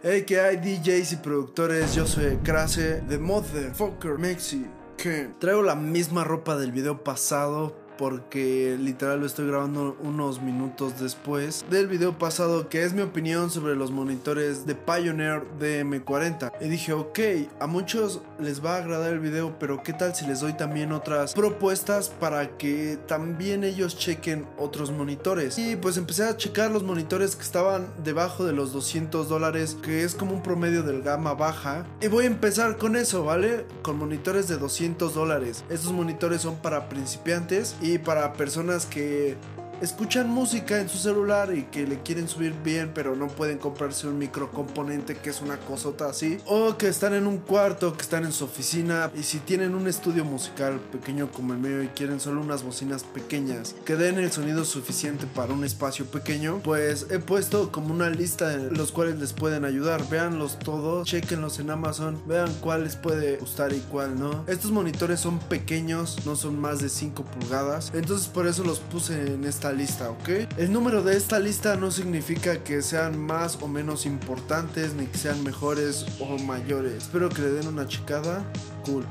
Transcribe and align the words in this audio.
Hey, 0.00 0.22
que 0.22 0.40
hay 0.40 0.58
DJs 0.58 1.14
y 1.14 1.16
productores, 1.16 1.92
yo 1.92 2.06
soy 2.06 2.36
Crase 2.44 3.00
de 3.00 3.18
Motherfucker 3.18 4.16
Mexi. 4.16 4.64
Que 4.96 5.28
traigo 5.40 5.62
la 5.62 5.74
misma 5.74 6.22
ropa 6.22 6.56
del 6.56 6.70
video 6.70 7.02
pasado 7.02 7.74
porque 7.98 8.78
literal 8.80 9.20
lo 9.20 9.26
estoy 9.26 9.48
grabando 9.48 9.96
unos 10.00 10.40
minutos 10.40 10.98
después 10.98 11.66
del 11.70 11.88
video 11.88 12.16
pasado 12.16 12.68
que 12.70 12.84
es 12.84 12.94
mi 12.94 13.02
opinión 13.02 13.50
sobre 13.50 13.76
los 13.76 13.90
monitores 13.90 14.64
de 14.64 14.74
Pioneer 14.74 15.42
DM40 15.60 16.52
y 16.60 16.68
dije 16.68 16.94
ok 16.94 17.18
a 17.60 17.66
muchos 17.66 18.22
les 18.38 18.64
va 18.64 18.76
a 18.76 18.78
agradar 18.78 19.12
el 19.12 19.20
video 19.20 19.58
pero 19.58 19.82
qué 19.82 19.92
tal 19.92 20.14
si 20.14 20.26
les 20.26 20.40
doy 20.40 20.54
también 20.54 20.92
otras 20.92 21.34
propuestas 21.34 22.08
para 22.08 22.56
que 22.56 22.98
también 23.06 23.64
ellos 23.64 23.98
chequen 23.98 24.46
otros 24.56 24.90
monitores 24.90 25.58
y 25.58 25.76
pues 25.76 25.96
empecé 25.96 26.24
a 26.24 26.36
checar 26.36 26.70
los 26.70 26.84
monitores 26.84 27.36
que 27.36 27.42
estaban 27.42 27.88
debajo 28.04 28.44
de 28.44 28.52
los 28.52 28.72
200 28.72 29.28
dólares 29.28 29.76
que 29.82 30.04
es 30.04 30.14
como 30.14 30.32
un 30.32 30.42
promedio 30.42 30.82
del 30.82 31.02
gama 31.02 31.34
baja. 31.34 31.86
Y 32.00 32.08
voy 32.08 32.24
a 32.24 32.28
empezar 32.28 32.76
con 32.76 32.96
eso 32.96 33.24
vale 33.24 33.66
con 33.82 33.98
monitores 33.98 34.48
de 34.48 34.56
200 34.56 35.14
dólares. 35.14 35.64
Estos 35.68 35.92
monitores 35.92 36.42
son 36.42 36.56
para 36.56 36.88
principiantes 36.88 37.76
y 37.80 37.87
y 37.94 37.98
para 37.98 38.32
personas 38.34 38.86
que 38.86 39.36
escuchan 39.80 40.28
música 40.28 40.80
en 40.80 40.88
su 40.88 40.98
celular 40.98 41.54
y 41.54 41.64
que 41.64 41.86
le 41.86 42.02
quieren 42.02 42.28
subir 42.28 42.54
bien 42.64 42.92
pero 42.94 43.16
no 43.16 43.28
pueden 43.28 43.58
comprarse 43.58 44.06
un 44.06 44.18
microcomponente 44.18 45.16
que 45.16 45.30
es 45.30 45.40
una 45.40 45.58
cosota 45.58 46.08
así. 46.08 46.38
O 46.46 46.76
que 46.76 46.88
están 46.88 47.14
en 47.14 47.26
un 47.26 47.38
cuarto 47.38 47.96
que 47.96 48.02
están 48.02 48.24
en 48.24 48.32
su 48.32 48.44
oficina 48.44 49.10
y 49.14 49.22
si 49.22 49.38
tienen 49.38 49.74
un 49.74 49.86
estudio 49.86 50.24
musical 50.24 50.80
pequeño 50.92 51.30
como 51.30 51.52
el 51.52 51.58
mío 51.58 51.82
y 51.82 51.88
quieren 51.88 52.20
solo 52.20 52.40
unas 52.40 52.62
bocinas 52.62 53.04
pequeñas 53.04 53.74
que 53.84 53.96
den 53.96 54.18
el 54.18 54.32
sonido 54.32 54.64
suficiente 54.64 55.26
para 55.26 55.52
un 55.52 55.64
espacio 55.64 56.06
pequeño 56.06 56.60
pues 56.62 57.06
he 57.10 57.18
puesto 57.18 57.70
como 57.70 57.92
una 57.92 58.10
lista 58.10 58.48
de 58.48 58.70
los 58.70 58.92
cuales 58.92 59.18
les 59.18 59.32
pueden 59.32 59.64
ayudar. 59.64 60.08
Véanlos 60.08 60.58
todos 60.58 61.08
chequenlos 61.08 61.58
en 61.60 61.70
Amazon 61.70 62.20
vean 62.26 62.52
cuál 62.60 62.84
les 62.84 62.96
puede 62.96 63.36
gustar 63.36 63.72
y 63.72 63.80
cuál 63.90 64.18
no. 64.18 64.44
Estos 64.46 64.70
monitores 64.70 65.20
son 65.20 65.38
pequeños 65.38 66.26
no 66.26 66.36
son 66.36 66.58
más 66.58 66.80
de 66.80 66.88
5 66.88 67.24
pulgadas. 67.24 67.92
Entonces 67.94 68.28
por 68.28 68.46
eso 68.46 68.64
los 68.64 68.80
puse 68.80 69.34
en 69.34 69.44
esta 69.44 69.67
lista, 69.72 70.10
¿ok? 70.10 70.28
El 70.56 70.72
número 70.72 71.02
de 71.02 71.16
esta 71.16 71.38
lista 71.38 71.76
no 71.76 71.90
significa 71.90 72.62
que 72.62 72.82
sean 72.82 73.18
más 73.18 73.58
o 73.60 73.68
menos 73.68 74.06
importantes, 74.06 74.94
ni 74.94 75.06
que 75.06 75.18
sean 75.18 75.42
mejores 75.42 76.06
o 76.20 76.38
mayores. 76.38 76.94
Espero 76.94 77.28
que 77.28 77.42
le 77.42 77.50
den 77.50 77.68
una 77.68 77.86
checada. 77.86 78.44
Cool. 78.84 79.04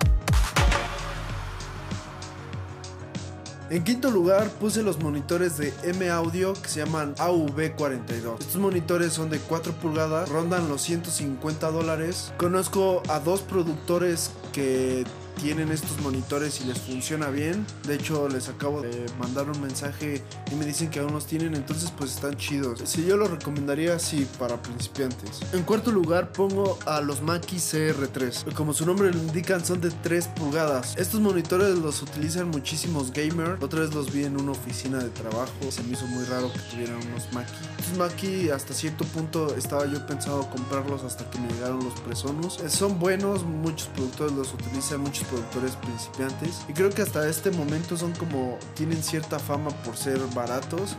En 3.69 3.83
quinto 3.83 4.11
lugar 4.11 4.49
puse 4.49 4.81
los 4.81 4.99
monitores 5.01 5.57
de 5.57 5.73
M 5.83 6.09
Audio 6.09 6.53
que 6.53 6.69
se 6.69 6.79
llaman 6.79 7.15
AV42. 7.15 8.39
Estos 8.39 8.55
monitores 8.55 9.11
son 9.11 9.29
de 9.29 9.39
4 9.39 9.73
pulgadas, 9.73 10.29
rondan 10.29 10.69
los 10.69 10.81
150 10.83 11.69
dólares. 11.71 12.31
Conozco 12.37 13.03
a 13.09 13.19
dos 13.19 13.41
productores 13.41 14.31
que 14.53 15.03
tienen 15.37 15.71
estos 15.71 15.99
monitores 16.01 16.61
y 16.61 16.65
les 16.65 16.79
funciona 16.79 17.29
bien. 17.29 17.65
De 17.87 17.95
hecho, 17.95 18.27
les 18.27 18.49
acabo 18.49 18.81
de 18.81 19.05
mandar 19.19 19.49
un 19.49 19.61
mensaje 19.61 20.23
y 20.51 20.55
me 20.55 20.65
dicen 20.65 20.89
que 20.89 20.99
aún 20.99 21.13
los 21.13 21.25
tienen, 21.25 21.55
entonces 21.55 21.91
pues 21.97 22.15
están 22.15 22.35
chidos. 22.37 22.81
Si 22.85 23.05
yo 23.05 23.17
lo 23.17 23.27
recomendaría, 23.27 23.97
sí, 23.99 24.27
para 24.39 24.61
principiantes. 24.61 25.41
En 25.53 25.63
cuarto 25.63 25.91
lugar 25.91 26.31
pongo 26.31 26.77
a 26.85 27.01
los 27.01 27.21
Mackie 27.21 27.57
CR3. 27.57 28.53
Como 28.53 28.73
su 28.73 28.85
nombre 28.85 29.11
lo 29.11 29.19
indican, 29.19 29.63
son 29.63 29.81
de 29.81 29.91
3 29.91 30.27
pulgadas. 30.29 30.95
Estos 30.97 31.19
monitores 31.19 31.77
los 31.77 32.01
utilizan 32.01 32.49
muchísimos 32.49 33.11
gamers. 33.11 33.61
Otra 33.61 33.81
vez 33.81 33.93
los 33.93 34.11
vi 34.11 34.23
en 34.25 34.39
una 34.39 34.51
oficina 34.51 34.97
de 34.99 35.09
trabajo. 35.09 35.51
Se 35.69 35.83
me 35.83 35.93
hizo 35.93 36.05
muy 36.07 36.25
raro 36.25 36.51
que 36.51 36.59
tuvieran 36.71 36.97
unos 37.07 37.31
Mackie. 37.33 37.53
Estos 37.79 37.97
Mackie 37.97 38.49
hasta 38.51 38.73
cierto 38.73 39.05
punto 39.05 39.55
estaba 39.55 39.85
yo 39.85 40.05
pensado 40.05 40.49
comprarlos 40.49 41.03
hasta 41.03 41.29
que 41.29 41.39
me 41.39 41.47
llegaron 41.49 41.83
los 41.83 41.93
Presonus. 42.01 42.59
Eh, 42.59 42.69
son 42.69 42.99
buenos, 42.99 43.43
muchos 43.43 43.87
productores 43.89 44.33
los 44.33 44.53
utilizan, 44.53 45.01
muchos 45.01 45.26
productores 45.29 45.75
principiantes. 45.75 46.61
Y 46.67 46.73
creo 46.73 46.89
que 46.89 47.01
hasta 47.01 47.27
este 47.27 47.51
momento 47.51 47.97
son 47.97 48.13
como, 48.13 48.57
tienen 48.75 49.01
cierta 49.03 49.39
fama 49.39 49.69
por 49.83 49.95
ser 49.95 50.19
baratos. 50.33 50.95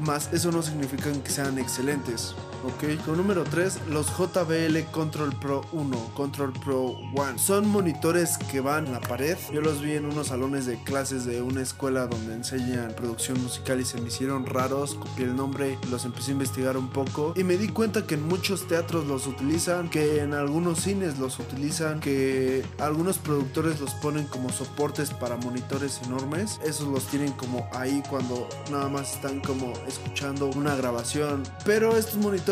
Más 0.00 0.32
eso 0.32 0.50
no 0.50 0.62
significa 0.62 1.10
que 1.12 1.30
sean 1.30 1.58
excelentes. 1.58 2.34
Ok, 2.64 3.04
con 3.04 3.16
número 3.16 3.42
3, 3.42 3.88
los 3.88 4.06
JBL 4.16 4.84
Control 4.92 5.34
Pro 5.34 5.62
1, 5.72 5.96
Control 6.14 6.52
Pro 6.52 6.96
1. 7.12 7.36
Son 7.36 7.66
monitores 7.66 8.38
que 8.38 8.60
van 8.60 8.86
a 8.86 8.92
la 8.92 9.00
pared. 9.00 9.36
Yo 9.52 9.60
los 9.60 9.82
vi 9.82 9.94
en 9.94 10.06
unos 10.06 10.28
salones 10.28 10.66
de 10.66 10.80
clases 10.84 11.24
de 11.24 11.42
una 11.42 11.60
escuela 11.60 12.06
donde 12.06 12.34
enseñan 12.34 12.94
producción 12.94 13.42
musical 13.42 13.80
y 13.80 13.84
se 13.84 14.00
me 14.00 14.06
hicieron 14.06 14.46
raros. 14.46 14.94
Copié 14.94 15.24
el 15.24 15.34
nombre, 15.34 15.76
los 15.90 16.04
empecé 16.04 16.30
a 16.30 16.34
investigar 16.34 16.76
un 16.76 16.88
poco 16.90 17.34
y 17.34 17.42
me 17.42 17.56
di 17.56 17.66
cuenta 17.66 18.06
que 18.06 18.14
en 18.14 18.28
muchos 18.28 18.68
teatros 18.68 19.08
los 19.08 19.26
utilizan, 19.26 19.90
que 19.90 20.20
en 20.20 20.32
algunos 20.32 20.82
cines 20.82 21.18
los 21.18 21.40
utilizan, 21.40 21.98
que 21.98 22.64
algunos 22.78 23.18
productores 23.18 23.80
los 23.80 23.94
ponen 23.94 24.26
como 24.26 24.50
soportes 24.50 25.10
para 25.10 25.36
monitores 25.36 26.00
enormes. 26.04 26.60
Esos 26.64 26.86
los 26.86 27.08
tienen 27.08 27.32
como 27.32 27.68
ahí 27.72 28.04
cuando 28.08 28.48
nada 28.70 28.88
más 28.88 29.14
están 29.14 29.40
como 29.40 29.72
escuchando 29.88 30.46
una 30.46 30.76
grabación. 30.76 31.42
Pero 31.64 31.96
estos 31.96 32.18
monitores 32.18 32.51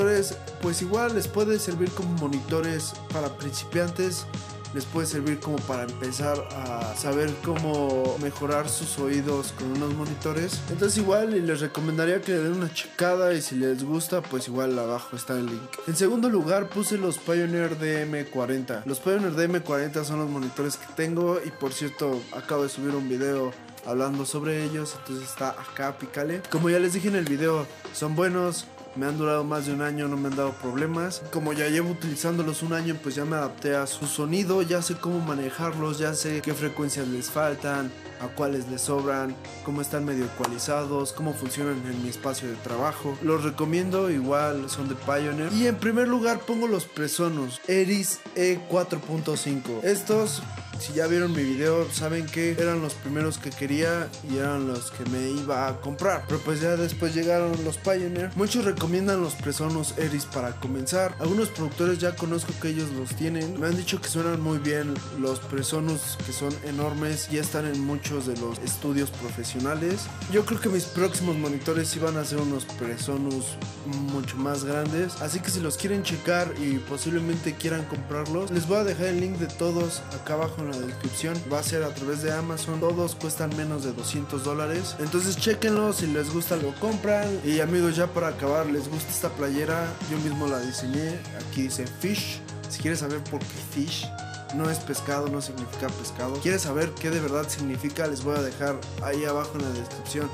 pues 0.62 0.82
igual 0.82 1.14
les 1.14 1.28
puede 1.28 1.58
servir 1.58 1.90
como 1.90 2.10
monitores 2.18 2.92
para 3.12 3.28
principiantes 3.36 4.26
les 4.74 4.84
puede 4.84 5.06
servir 5.06 5.40
como 5.40 5.56
para 5.58 5.82
empezar 5.82 6.38
a 6.52 6.94
saber 6.96 7.32
cómo 7.44 8.16
mejorar 8.22 8.68
sus 8.68 8.98
oídos 8.98 9.52
con 9.58 9.72
unos 9.72 9.94
monitores. 9.94 10.60
Entonces 10.70 10.98
igual 10.98 11.46
les 11.46 11.60
recomendaría 11.60 12.20
que 12.20 12.32
le 12.32 12.38
den 12.38 12.52
una 12.54 12.72
checada 12.72 13.32
y 13.34 13.42
si 13.42 13.56
les 13.56 13.84
gusta 13.84 14.22
pues 14.22 14.48
igual 14.48 14.78
abajo 14.78 15.16
está 15.16 15.34
el 15.34 15.46
link. 15.46 15.70
En 15.86 15.96
segundo 15.96 16.28
lugar 16.28 16.68
puse 16.68 16.98
los 16.98 17.18
Pioneer 17.18 17.78
DM40. 17.78 18.84
Los 18.84 19.00
Pioneer 19.00 19.32
DM40 19.32 20.04
son 20.04 20.20
los 20.20 20.30
monitores 20.30 20.76
que 20.76 20.86
tengo 20.94 21.40
y 21.44 21.50
por 21.50 21.72
cierto 21.72 22.20
acabo 22.32 22.62
de 22.62 22.68
subir 22.68 22.94
un 22.94 23.08
video 23.08 23.52
hablando 23.86 24.26
sobre 24.26 24.62
ellos, 24.64 24.94
entonces 24.98 25.28
está 25.28 25.50
acá, 25.50 25.96
pícale. 25.98 26.42
Como 26.50 26.68
ya 26.68 26.78
les 26.78 26.92
dije 26.92 27.08
en 27.08 27.16
el 27.16 27.24
video, 27.24 27.66
son 27.94 28.14
buenos, 28.14 28.66
me 28.96 29.06
han 29.06 29.18
durado 29.18 29.44
más 29.44 29.66
de 29.66 29.72
un 29.72 29.82
año, 29.82 30.08
no 30.08 30.16
me 30.16 30.28
han 30.28 30.36
dado 30.36 30.52
problemas. 30.52 31.22
Como 31.32 31.52
ya 31.52 31.68
llevo 31.68 31.90
utilizándolos 31.90 32.62
un 32.62 32.72
año, 32.72 32.96
pues 33.02 33.14
ya 33.14 33.24
me 33.24 33.36
adapté 33.36 33.76
a 33.76 33.86
su 33.86 34.06
sonido, 34.06 34.62
ya 34.62 34.82
sé 34.82 34.96
cómo 34.96 35.20
manejarlos, 35.20 35.98
ya 35.98 36.14
sé 36.14 36.40
qué 36.42 36.54
frecuencias 36.54 37.08
les 37.08 37.30
faltan, 37.30 37.90
a 38.20 38.28
cuáles 38.28 38.68
les 38.68 38.82
sobran, 38.82 39.34
cómo 39.64 39.80
están 39.80 40.04
medio 40.04 40.24
ecualizados, 40.26 41.12
cómo 41.12 41.32
funcionan 41.32 41.82
en 41.86 42.02
mi 42.02 42.08
espacio 42.08 42.48
de 42.48 42.56
trabajo. 42.56 43.16
Los 43.22 43.44
recomiendo, 43.44 44.10
igual 44.10 44.68
son 44.68 44.88
de 44.88 44.94
Pioneer. 44.94 45.52
Y 45.52 45.66
en 45.66 45.76
primer 45.76 46.08
lugar 46.08 46.40
pongo 46.40 46.66
los 46.66 46.84
Presonus 46.84 47.60
Eris 47.66 48.20
E4.5. 48.36 49.82
Estos 49.82 50.42
si 50.80 50.94
ya 50.94 51.06
vieron 51.06 51.32
mi 51.32 51.42
video, 51.42 51.86
saben 51.92 52.26
que 52.26 52.52
eran 52.52 52.80
los 52.80 52.94
primeros 52.94 53.38
que 53.38 53.50
quería 53.50 54.08
y 54.30 54.38
eran 54.38 54.66
los 54.66 54.90
que 54.90 55.04
me 55.10 55.30
iba 55.30 55.68
a 55.68 55.80
comprar. 55.80 56.24
Pero 56.26 56.40
pues 56.40 56.60
ya 56.60 56.76
después 56.76 57.14
llegaron 57.14 57.52
los 57.64 57.76
Pioneer. 57.76 58.30
Muchos 58.34 58.64
recomiendan 58.64 59.20
los 59.20 59.34
Presonus 59.34 59.96
Eris 59.98 60.24
para 60.24 60.52
comenzar. 60.52 61.14
Algunos 61.20 61.48
productores 61.48 61.98
ya 61.98 62.16
conozco 62.16 62.52
que 62.60 62.68
ellos 62.68 62.90
los 62.92 63.14
tienen. 63.14 63.60
Me 63.60 63.66
han 63.66 63.76
dicho 63.76 64.00
que 64.00 64.08
suenan 64.08 64.40
muy 64.40 64.58
bien 64.58 64.94
los 65.18 65.38
Presonus 65.40 66.16
que 66.24 66.32
son 66.32 66.54
enormes. 66.64 67.28
Ya 67.30 67.42
están 67.42 67.66
en 67.66 67.80
muchos 67.80 68.26
de 68.26 68.36
los 68.38 68.58
estudios 68.60 69.10
profesionales. 69.10 70.06
Yo 70.32 70.46
creo 70.46 70.60
que 70.60 70.70
mis 70.70 70.84
próximos 70.84 71.36
monitores 71.36 71.94
iban 71.96 72.16
a 72.16 72.24
ser 72.24 72.38
unos 72.38 72.64
Presonus 72.64 73.56
mucho 74.12 74.36
más 74.36 74.64
grandes. 74.64 75.20
Así 75.20 75.40
que 75.40 75.50
si 75.50 75.60
los 75.60 75.76
quieren 75.76 76.02
checar 76.02 76.54
y 76.58 76.78
posiblemente 76.78 77.54
quieran 77.54 77.84
comprarlos, 77.84 78.50
les 78.50 78.66
voy 78.66 78.78
a 78.78 78.84
dejar 78.84 79.06
el 79.06 79.20
link 79.20 79.36
de 79.36 79.46
todos 79.46 80.02
acá 80.14 80.34
abajo 80.34 80.62
en 80.62 80.69
descripción. 80.78 81.36
Va 81.52 81.60
a 81.60 81.62
ser 81.62 81.82
a 81.82 81.94
través 81.94 82.22
de 82.22 82.32
Amazon. 82.32 82.80
Todos 82.80 83.14
cuestan 83.14 83.54
menos 83.56 83.84
de 83.84 83.92
200 83.92 84.44
dólares. 84.44 84.96
Entonces 84.98 85.36
chequenlo. 85.36 85.92
Si 85.92 86.06
les 86.06 86.32
gusta 86.32 86.56
lo 86.56 86.74
compran. 86.80 87.40
Y 87.44 87.60
amigos, 87.60 87.96
ya 87.96 88.06
para 88.06 88.28
acabar, 88.28 88.66
les 88.66 88.88
gusta 88.88 89.10
esta 89.10 89.28
playera. 89.30 89.86
Yo 90.10 90.18
mismo 90.18 90.46
la 90.46 90.60
diseñé. 90.60 91.18
Aquí 91.48 91.62
dice 91.62 91.86
Fish. 91.86 92.40
Si 92.68 92.80
quieres 92.80 93.00
saber 93.00 93.22
por 93.24 93.40
qué 93.40 93.56
Fish 93.74 94.06
no 94.54 94.68
es 94.68 94.78
pescado, 94.78 95.28
no 95.28 95.40
significa 95.40 95.88
pescado. 95.88 96.34
¿Quieres 96.40 96.62
saber 96.62 96.90
qué 96.92 97.10
de 97.10 97.20
verdad 97.20 97.48
significa? 97.48 98.06
Les 98.06 98.22
voy 98.22 98.36
a 98.36 98.42
dejar 98.42 98.80
ahí 99.02 99.24
abajo 99.24 99.52
en 99.54 99.62
la 99.62 99.70
descripción 99.70 100.28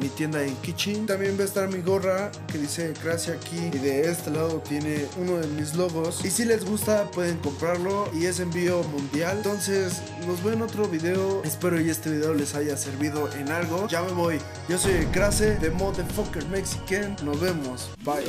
mi 0.00 0.08
tienda 0.08 0.42
en 0.42 0.54
Kitchen. 0.56 1.06
También 1.06 1.36
va 1.38 1.42
a 1.42 1.46
estar 1.46 1.68
mi 1.68 1.80
gorra 1.80 2.30
que 2.50 2.58
dice 2.58 2.92
Gracia 3.02 3.34
aquí 3.34 3.58
y 3.72 3.78
de 3.78 4.10
este 4.10 4.30
lado 4.30 4.62
tiene 4.66 5.06
uno 5.16 5.38
de 5.38 5.46
mis 5.48 5.74
logos. 5.74 6.24
Y 6.24 6.30
si 6.30 6.44
les 6.44 6.64
gusta 6.64 7.10
pueden 7.10 7.38
comprarlo 7.38 8.10
y 8.14 8.26
es 8.26 8.40
envío 8.40 8.82
mundial. 8.84 9.38
Entonces 9.38 10.00
nos 10.26 10.42
veo 10.42 10.54
en 10.54 10.62
otro 10.62 10.88
video. 10.88 11.42
Espero 11.44 11.80
y 11.80 11.90
este 11.90 12.10
video 12.10 12.34
les 12.34 12.54
haya 12.54 12.76
servido 12.76 13.30
en 13.32 13.50
algo. 13.50 13.86
Ya 13.88 14.02
me 14.02 14.12
voy. 14.12 14.38
Yo 14.68 14.78
soy 14.78 15.06
Crase 15.12 15.56
de 15.56 15.70
Motherfucker 15.70 16.46
Mexican. 16.46 17.16
Nos 17.22 17.40
vemos. 17.40 17.90
Bye. 18.04 18.24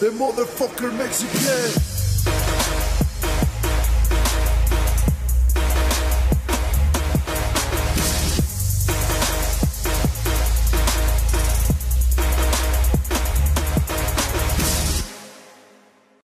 De 0.00 0.10
Motherfucker 0.10 0.90
Mexican. 0.92 1.93